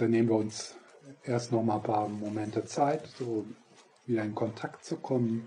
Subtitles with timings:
[0.00, 0.76] dann nehmen wir uns
[1.24, 3.44] erst noch mal ein paar Momente Zeit, so
[4.06, 5.46] wieder in Kontakt zu kommen,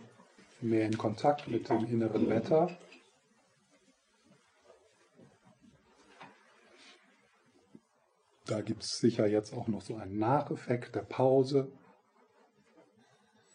[0.61, 2.69] mehr in Kontakt mit dem inneren Wetter.
[8.45, 11.71] Da gibt es sicher jetzt auch noch so einen Nacheffekt der Pause.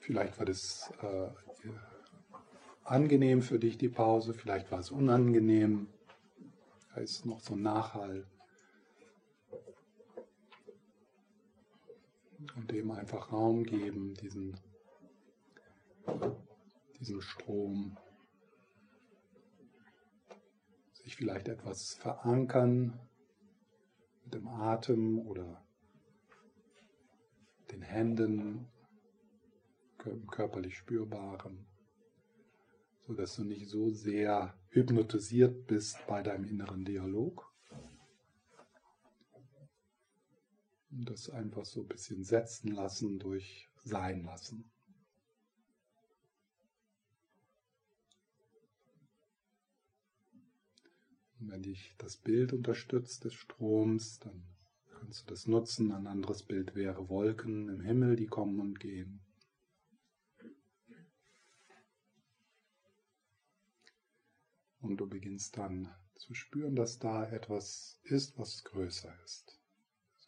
[0.00, 1.28] Vielleicht war das äh,
[2.84, 5.88] angenehm für dich, die Pause, vielleicht war es unangenehm.
[6.94, 8.26] Da ist noch so ein Nachhall.
[12.56, 14.58] Und dem einfach Raum geben, diesen,
[16.98, 17.96] diesen Strom.
[20.92, 22.98] Sich vielleicht etwas verankern
[24.24, 25.64] mit dem Atem oder
[27.70, 28.68] den Händen,
[30.30, 31.66] körperlich spürbaren,
[33.06, 37.47] so dass du nicht so sehr hypnotisiert bist bei deinem inneren Dialog.
[40.90, 44.70] Und das einfach so ein bisschen setzen lassen durch Sein lassen.
[51.40, 54.42] Und wenn dich das Bild unterstützt des Stroms, dann
[54.90, 55.92] kannst du das nutzen.
[55.92, 59.20] Ein anderes Bild wäre Wolken im Himmel, die kommen und gehen.
[64.80, 69.57] Und du beginnst dann zu spüren, dass da etwas ist, was größer ist.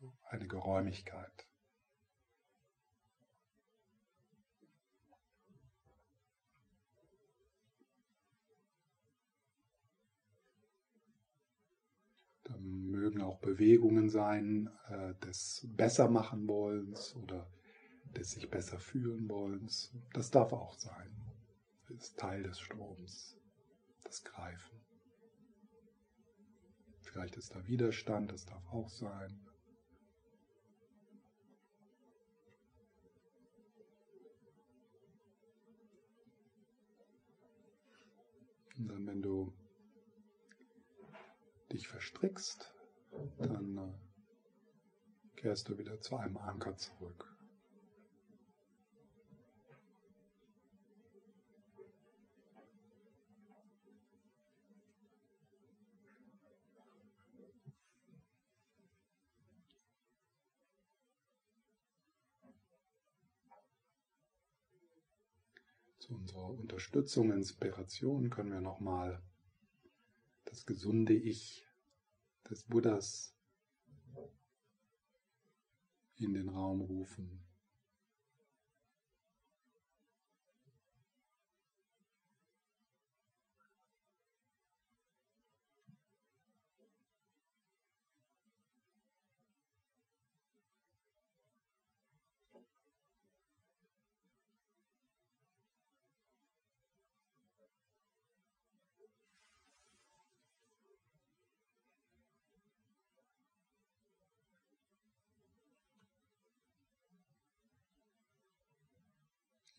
[0.00, 1.46] So eine Geräumigkeit.
[12.60, 17.50] mögen auch Bewegungen sein äh, des Bessermachen-Wollens oder
[18.16, 19.92] des sich besser fühlen Wollens.
[20.12, 21.14] Das darf auch sein.
[21.88, 23.36] Das ist Teil des Stroms,
[24.04, 24.80] das Greifen.
[27.02, 29.49] Vielleicht ist da Widerstand, das darf auch sein.
[38.88, 39.52] Dann, wenn du
[41.70, 42.72] dich verstrickst,
[43.38, 47.36] dann äh, kehrst du wieder zu einem Anker zurück.
[66.10, 69.22] Unserer Unterstützung, Inspiration können wir nochmal
[70.44, 71.64] das gesunde Ich
[72.50, 73.36] des Buddhas
[76.16, 77.46] in den Raum rufen.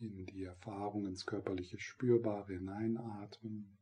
[0.01, 3.78] In die Erfahrung ins körperliche Spürbare hineinatmen,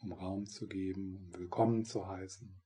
[0.00, 2.60] um Raum zu geben, um willkommen zu heißen.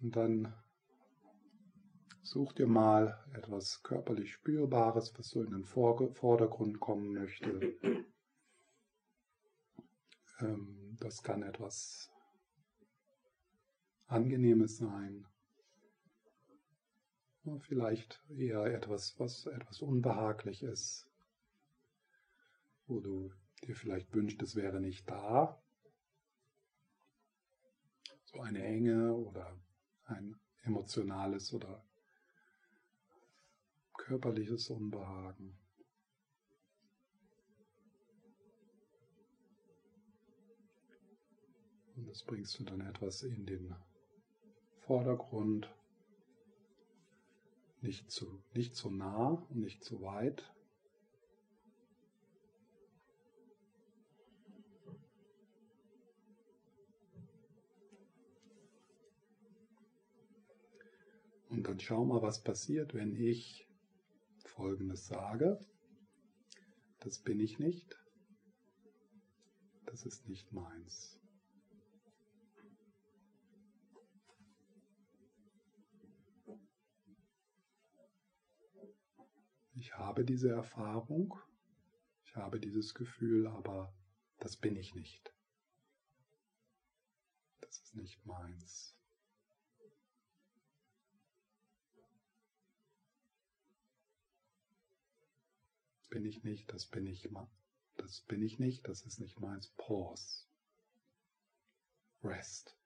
[0.00, 0.54] Und dann
[2.22, 7.74] such dir mal etwas körperlich Spürbares, was so in den Vordergrund kommen möchte.
[10.40, 12.10] Ähm, das kann etwas
[14.06, 15.26] Angenehmes sein.
[17.60, 21.10] Vielleicht eher etwas, was etwas unbehaglich ist,
[22.86, 23.32] wo du
[23.62, 25.60] dir vielleicht wünschst, es wäre nicht da.
[28.24, 29.58] So eine Enge oder
[30.10, 31.84] ein emotionales oder
[33.96, 35.58] körperliches Unbehagen.
[41.96, 43.74] Und das bringst du dann etwas in den
[44.80, 45.70] Vordergrund,
[47.82, 50.50] nicht zu, nicht zu nah und nicht zu weit.
[61.60, 63.68] Und dann schau mal, was passiert, wenn ich
[64.46, 65.60] Folgendes sage.
[67.00, 68.02] Das bin ich nicht.
[69.84, 71.20] Das ist nicht meins.
[79.74, 81.38] Ich habe diese Erfahrung,
[82.24, 83.92] ich habe dieses Gefühl, aber
[84.38, 85.34] das bin ich nicht.
[87.60, 88.99] Das ist nicht meins.
[96.10, 97.28] Bin ich nicht, das bin ich,
[97.96, 99.68] das bin ich nicht, das ist nicht meins.
[99.76, 100.44] Pause.
[102.22, 102.76] Rest.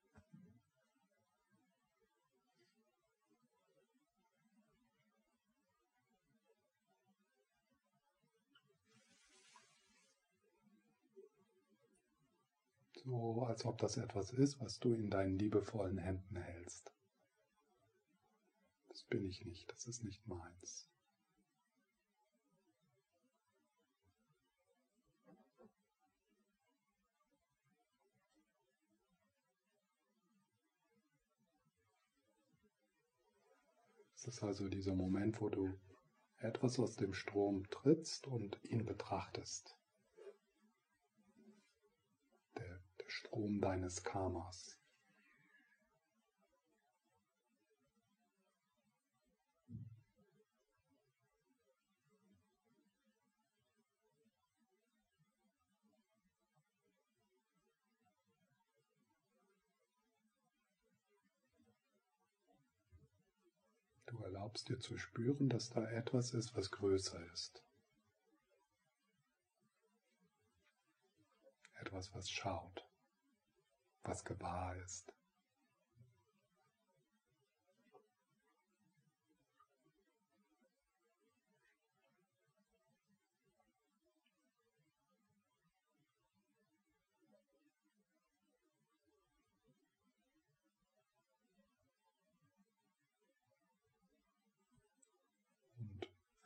[13.04, 16.90] So, als ob das etwas ist, was du in deinen liebevollen Händen hältst.
[18.88, 20.88] Das bin ich nicht, das ist nicht meins.
[34.24, 35.78] Das ist also dieser Moment, wo du
[36.38, 39.76] etwas aus dem Strom trittst und ihn betrachtest.
[42.56, 44.80] Der, der Strom deines Karmas.
[64.44, 67.64] Erlaubst dir zu spüren, dass da etwas ist, was größer ist.
[71.80, 72.86] Etwas, was schaut,
[74.02, 75.14] was gewahr ist.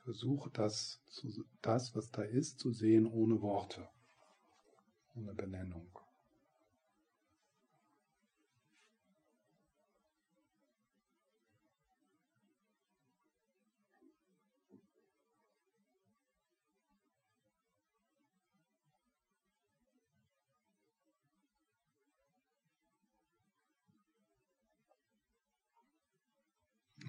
[0.09, 0.99] Versuche das,
[1.61, 3.87] das, was da ist, zu sehen ohne Worte,
[5.13, 5.99] ohne Benennung.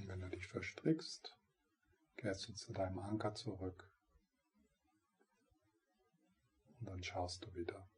[0.06, 1.40] wenn du dich verstrickst,
[2.20, 3.88] kehrst du zu deinem Anker zurück
[6.78, 7.88] und dann schaust du wieder.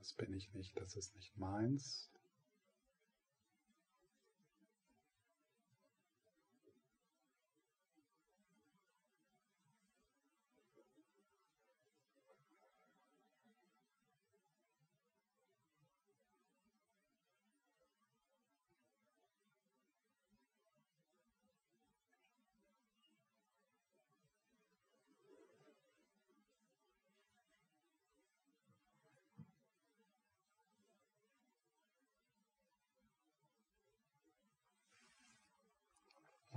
[0.00, 2.09] Das bin ich nicht, das ist nicht meins.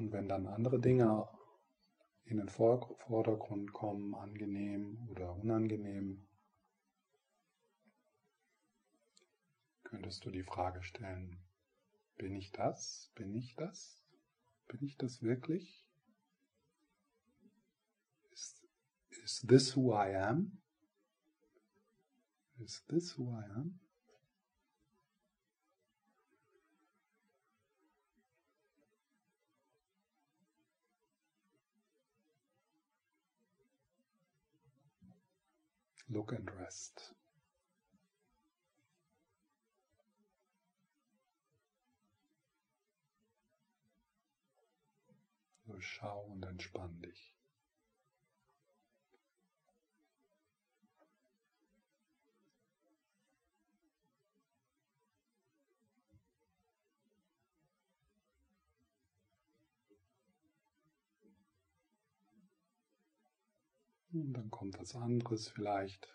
[0.03, 1.29] Und wenn dann andere Dinge
[2.25, 6.27] in den Vordergrund kommen, angenehm oder unangenehm,
[9.85, 11.41] könntest du die Frage stellen,
[12.17, 13.13] bin ich das?
[13.15, 14.03] Bin ich das?
[14.67, 15.87] Bin ich das wirklich?
[18.33, 18.61] Is,
[19.23, 20.59] is this who I am?
[22.59, 23.79] Is this who I am?
[36.09, 37.15] Look and rest.
[45.65, 47.33] So schau und entspann dich.
[64.13, 66.07] Und dann kommt was anderes vielleicht.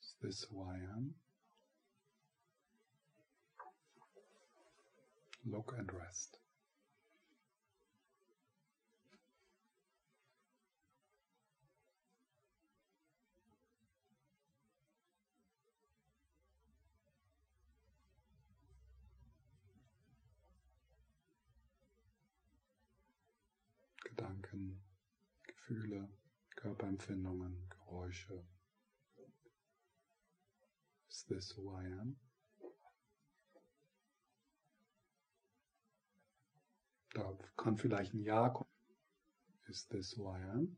[0.00, 1.14] Is this who I am?
[5.44, 6.40] Look and rest.
[24.04, 24.80] Gedanken,
[25.62, 26.08] Gefühle,
[26.56, 28.44] Körperempfindungen, Geräusche.
[31.08, 32.16] Is this who I am?
[37.14, 38.68] Da kann vielleicht ein Ja kommen.
[39.68, 40.76] Is this who I am?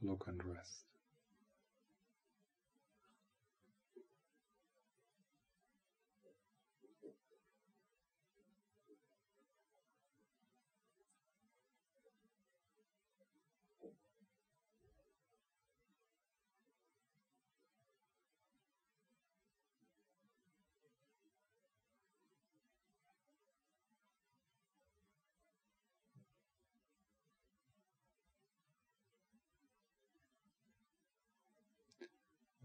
[0.00, 0.89] Look and rest.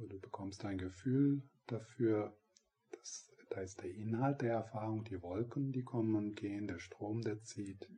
[0.08, 2.38] Du bekommst ein Gefühl dafür,
[2.92, 7.22] dass da ist der Inhalt der Erfahrung, die Wolken, die kommen und gehen, der Strom,
[7.22, 7.90] der zieht.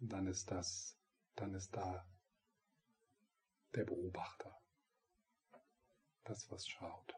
[0.00, 0.98] Und dann ist das,
[1.34, 2.06] dann ist da
[3.74, 4.56] der Beobachter,
[6.24, 7.14] das, was schaut.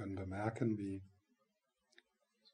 [0.00, 1.02] Können bemerken, wie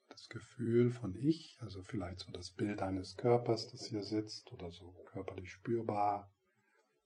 [0.09, 4.73] das Gefühl von Ich, also vielleicht so das Bild eines Körpers, das hier sitzt oder
[4.73, 6.29] so körperlich spürbar,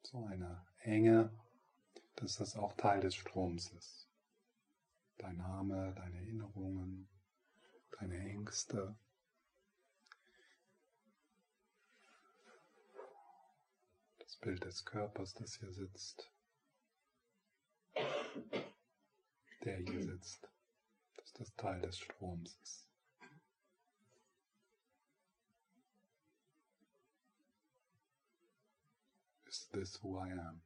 [0.03, 1.31] so eine Enge,
[2.17, 4.09] dass das auch Teil des Stroms ist.
[5.19, 7.11] Dein Name, deine Erinnerungen,
[7.99, 8.97] deine Ängste.
[14.21, 16.33] Das Bild des Körpers, das hier sitzt
[19.65, 20.49] der hier sitzt,
[21.17, 22.87] dass das Teil des Stroms ist.
[29.47, 30.63] Is this who I am?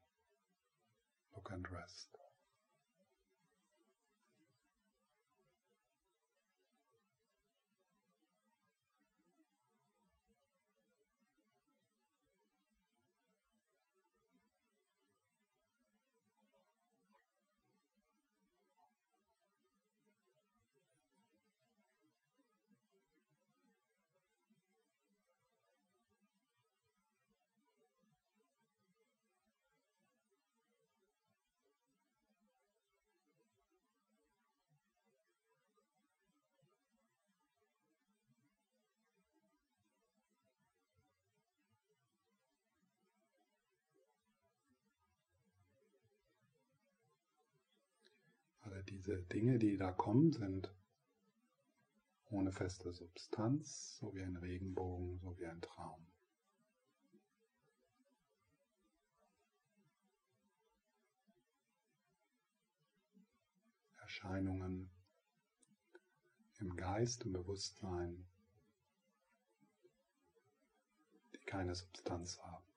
[1.35, 2.24] Look and rest.
[48.85, 50.75] Diese Dinge, die da kommen, sind
[52.27, 56.07] ohne feste Substanz, so wie ein Regenbogen, so wie ein Traum.
[63.99, 64.91] Erscheinungen
[66.61, 68.27] im Geist, im Bewusstsein,
[71.33, 72.74] die keine Substanz haben.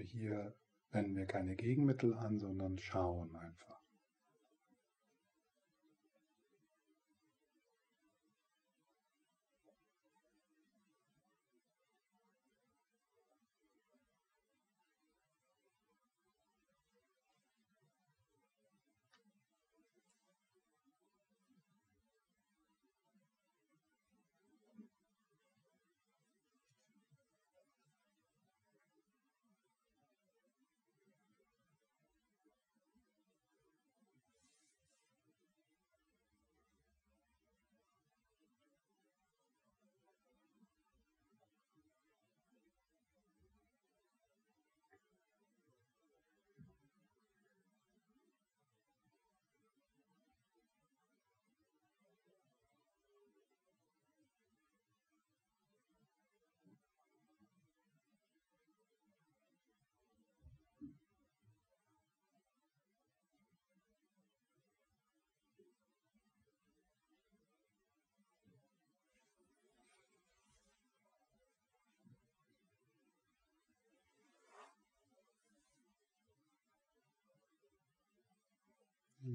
[0.00, 0.54] Wir hier
[0.92, 3.80] wenden wir keine Gegenmittel an, sondern schauen einfach.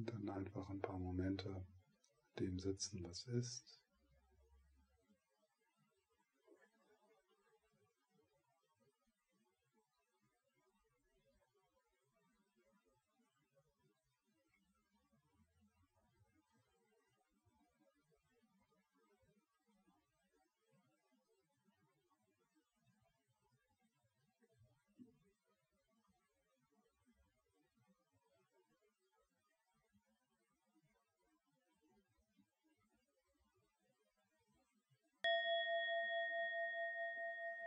[0.04, 1.66] Dann einfach ein paar Momente
[2.40, 3.85] dem sitzen, was ist.